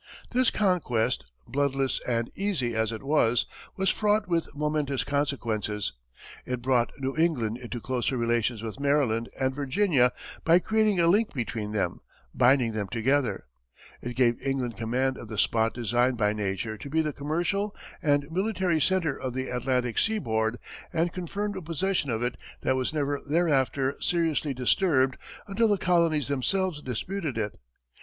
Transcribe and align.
This 0.31 0.49
conquest, 0.49 1.31
bloodless 1.47 2.01
and 2.07 2.31
easy 2.33 2.73
as 2.73 2.91
it 2.91 3.03
was, 3.03 3.45
was 3.77 3.91
fraught 3.91 4.27
with 4.27 4.49
momentous 4.55 5.03
consequences. 5.03 5.93
It 6.43 6.63
brought 6.63 6.91
New 6.97 7.15
England 7.15 7.59
into 7.59 7.79
closer 7.79 8.17
relations 8.17 8.63
with 8.63 8.79
Maryland 8.79 9.29
and 9.39 9.53
Virginia 9.53 10.11
by 10.43 10.57
creating 10.57 10.99
a 10.99 11.05
link 11.05 11.35
between 11.35 11.71
them, 11.71 11.99
binding 12.33 12.71
them 12.71 12.87
together; 12.87 13.45
it 14.01 14.15
gave 14.15 14.41
England 14.41 14.75
command 14.75 15.17
of 15.19 15.27
the 15.27 15.37
spot 15.37 15.75
designed 15.75 16.17
by 16.17 16.33
nature 16.33 16.79
to 16.79 16.89
be 16.89 17.03
the 17.03 17.13
commercial 17.13 17.75
and 18.01 18.25
military 18.31 18.81
centre 18.81 19.15
of 19.21 19.35
the 19.35 19.49
Atlantic 19.49 19.99
sea 19.99 20.17
board, 20.17 20.57
and 20.91 21.13
confirmed 21.13 21.55
a 21.55 21.61
possession 21.61 22.09
of 22.09 22.23
it 22.23 22.37
that 22.61 22.75
was 22.75 22.91
never 22.91 23.21
thereafter 23.29 23.95
seriously 24.01 24.55
disturbed, 24.55 25.15
until 25.47 25.67
the 25.67 25.77
colonies 25.77 26.27
themselves 26.27 26.81
disputed 26.81 27.37
it. 27.37 27.59